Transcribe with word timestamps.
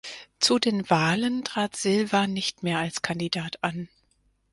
Zu 0.39 0.57
den 0.57 0.89
Wahlen 0.89 1.43
trat 1.43 1.75
Silva 1.75 2.25
nicht 2.25 2.63
mehr 2.63 2.79
als 2.79 3.03
Kandidat 3.03 3.63
an. 3.63 3.87